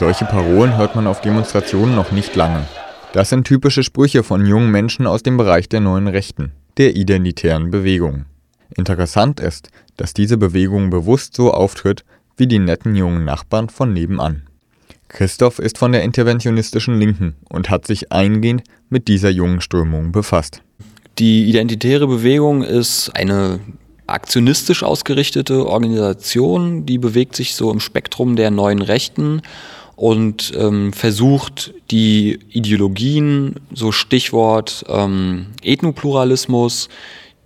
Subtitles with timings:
[0.00, 2.64] Solche Parolen hört man auf Demonstrationen noch nicht lange.
[3.12, 7.70] Das sind typische Sprüche von jungen Menschen aus dem Bereich der neuen Rechten, der identitären
[7.70, 8.24] Bewegung.
[8.74, 12.06] Interessant ist, dass diese Bewegung bewusst so auftritt
[12.38, 14.44] wie die netten jungen Nachbarn von nebenan.
[15.08, 20.62] Christoph ist von der interventionistischen Linken und hat sich eingehend mit dieser jungen Strömung befasst.
[21.18, 23.60] Die identitäre Bewegung ist eine
[24.06, 29.42] aktionistisch ausgerichtete Organisation, die bewegt sich so im Spektrum der neuen Rechten
[30.00, 36.88] und ähm, versucht die Ideologien, so Stichwort ähm, Ethnopluralismus,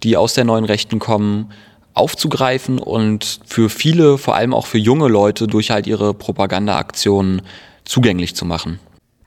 [0.05, 1.51] die aus der neuen Rechten kommen,
[1.95, 7.43] aufzugreifen und für viele, vor allem auch für junge Leute, durch halt ihre Propagandaaktionen
[7.85, 8.79] zugänglich zu machen.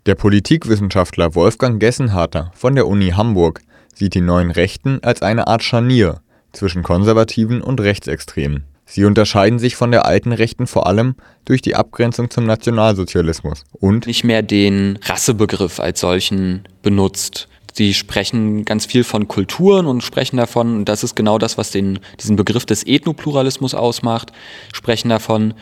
[0.06, 3.60] Der Politikwissenschaftler Wolfgang Gessenharter von der Uni Hamburg
[3.94, 6.22] sieht die neuen Rechten als eine Art Scharnier
[6.54, 8.64] zwischen Konservativen und Rechtsextremen.
[8.90, 14.08] Sie unterscheiden sich von der alten Rechten vor allem durch die Abgrenzung zum Nationalsozialismus und
[14.08, 17.50] nicht mehr den Rassebegriff als solchen benutzt.
[17.74, 21.70] Sie sprechen ganz viel von Kulturen und sprechen davon, und das ist genau das, was
[21.70, 24.32] den, diesen Begriff des Ethnopluralismus ausmacht,
[24.74, 25.54] sprechen davon,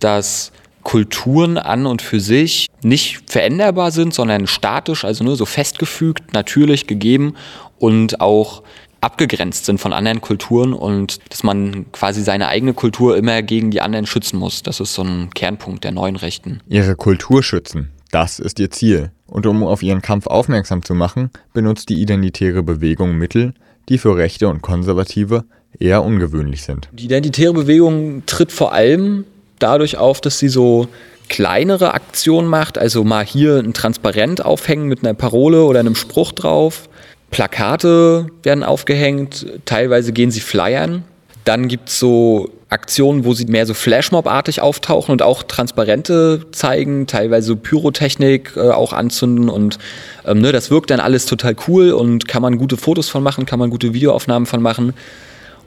[0.00, 0.50] dass
[0.82, 6.86] Kulturen an und für sich nicht veränderbar sind, sondern statisch, also nur so festgefügt, natürlich
[6.86, 7.34] gegeben
[7.78, 8.62] und auch
[9.02, 13.80] abgegrenzt sind von anderen Kulturen und dass man quasi seine eigene Kultur immer gegen die
[13.80, 14.62] anderen schützen muss.
[14.62, 16.60] Das ist so ein Kernpunkt der neuen Rechten.
[16.68, 19.10] Ihre Kultur schützen, das ist ihr Ziel.
[19.26, 23.54] Und um auf ihren Kampf aufmerksam zu machen, benutzt die identitäre Bewegung Mittel,
[23.88, 25.44] die für Rechte und Konservative
[25.78, 26.88] eher ungewöhnlich sind.
[26.92, 29.24] Die identitäre Bewegung tritt vor allem
[29.58, 30.86] dadurch auf, dass sie so
[31.28, 36.32] kleinere Aktionen macht, also mal hier ein Transparent aufhängen mit einer Parole oder einem Spruch
[36.32, 36.88] drauf
[37.32, 41.02] Plakate werden aufgehängt, teilweise gehen sie flyern.
[41.44, 47.06] Dann gibt es so Aktionen, wo sie mehr so Flashmob-artig auftauchen und auch Transparente zeigen,
[47.06, 49.78] teilweise Pyrotechnik äh, auch anzünden und
[50.24, 53.46] ähm, ne, das wirkt dann alles total cool und kann man gute Fotos von machen,
[53.46, 54.92] kann man gute Videoaufnahmen von machen.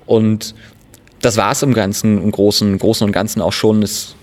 [0.06, 0.54] Und
[1.22, 3.82] das war es im Ganzen, im Großen, Großen und Ganzen auch schon.
[3.82, 4.16] Das,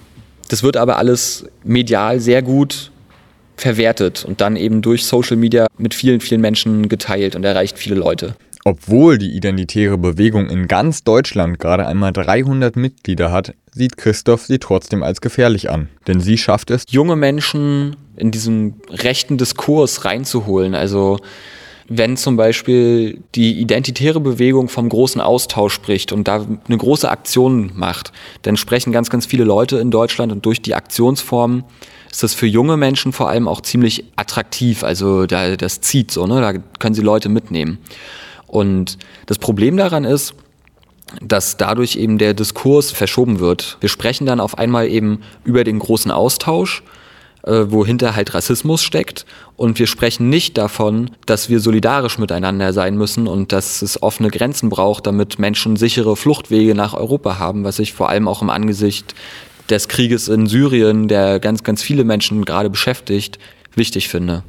[0.48, 2.91] das wird aber alles medial sehr gut
[3.56, 7.94] verwertet und dann eben durch Social Media mit vielen, vielen Menschen geteilt und erreicht viele
[7.94, 8.34] Leute.
[8.64, 14.58] Obwohl die identitäre Bewegung in ganz Deutschland gerade einmal 300 Mitglieder hat, sieht Christoph sie
[14.58, 15.88] trotzdem als gefährlich an.
[16.06, 20.76] Denn sie schafft es, junge Menschen in diesen rechten Diskurs reinzuholen.
[20.76, 21.18] Also
[21.88, 27.72] wenn zum Beispiel die identitäre Bewegung vom großen Austausch spricht und da eine große Aktion
[27.74, 28.12] macht,
[28.42, 31.64] dann sprechen ganz, ganz viele Leute in Deutschland und durch die Aktionsform
[32.12, 34.84] ist das für junge Menschen vor allem auch ziemlich attraktiv.
[34.84, 36.40] Also da, das zieht so, ne?
[36.40, 37.78] da können sie Leute mitnehmen.
[38.46, 40.34] Und das Problem daran ist,
[41.22, 43.78] dass dadurch eben der Diskurs verschoben wird.
[43.80, 46.82] Wir sprechen dann auf einmal eben über den großen Austausch,
[47.44, 49.24] äh, wohinter halt Rassismus steckt.
[49.56, 54.30] Und wir sprechen nicht davon, dass wir solidarisch miteinander sein müssen und dass es offene
[54.30, 58.50] Grenzen braucht, damit Menschen sichere Fluchtwege nach Europa haben, was sich vor allem auch im
[58.50, 59.14] Angesicht
[59.70, 63.38] des Krieges in Syrien, der ganz, ganz viele Menschen gerade beschäftigt,
[63.74, 64.42] wichtig finde.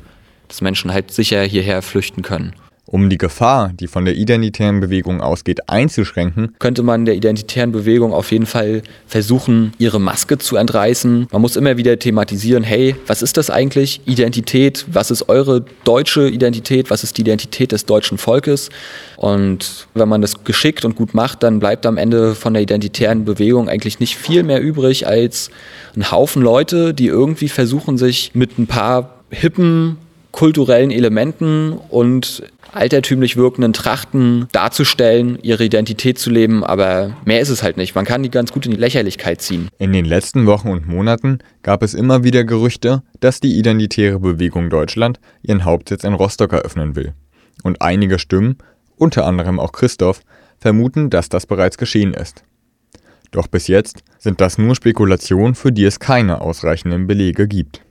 [0.47, 2.53] Dass Menschen halt sicher hierher flüchten können.
[2.93, 8.13] Um die Gefahr, die von der identitären Bewegung ausgeht, einzuschränken, könnte man der identitären Bewegung
[8.13, 11.25] auf jeden Fall versuchen, ihre Maske zu entreißen.
[11.31, 14.01] Man muss immer wieder thematisieren, hey, was ist das eigentlich?
[14.05, 16.91] Identität, was ist eure deutsche Identität?
[16.91, 18.69] Was ist die Identität des deutschen Volkes?
[19.17, 23.25] Und wenn man das geschickt und gut macht, dann bleibt am Ende von der identitären
[23.25, 25.49] Bewegung eigentlich nicht viel mehr übrig als
[25.95, 29.97] ein Haufen Leute, die irgendwie versuchen, sich mit ein paar hippen
[30.33, 37.61] kulturellen Elementen und altertümlich wirkenden Trachten darzustellen, ihre Identität zu leben, aber mehr ist es
[37.61, 37.93] halt nicht.
[37.95, 39.69] Man kann die ganz gut in die Lächerlichkeit ziehen.
[39.77, 44.71] In den letzten Wochen und Monaten gab es immer wieder Gerüchte, dass die Identitäre Bewegung
[44.71, 47.13] Deutschland ihren Hauptsitz in Rostock eröffnen will.
[47.61, 48.57] Und einige Stimmen,
[48.97, 50.21] unter anderem auch Christoph,
[50.59, 52.43] vermuten, dass das bereits geschehen ist.
[53.29, 57.82] Doch bis jetzt sind das nur Spekulationen, für die es keine ausreichenden Belege gibt.